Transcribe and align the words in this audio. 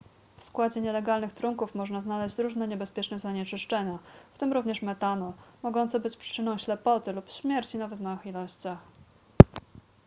w 0.37 0.43
składzie 0.43 0.81
nielegalnych 0.81 1.33
trunków 1.33 1.75
można 1.75 2.01
znaleźć 2.01 2.37
różne 2.37 2.67
niebezpieczne 2.67 3.19
zanieczyszczenia 3.19 3.99
w 4.33 4.37
tym 4.39 4.53
również 4.53 4.81
metanol 4.81 5.33
mogące 5.63 5.99
być 5.99 6.17
przyczyną 6.17 6.57
ślepoty 6.57 7.11
lub 7.13 7.31
śmierci 7.31 7.77
nawet 7.77 7.99
w 7.99 8.01
małych 8.01 8.25
ilościach 8.25 8.79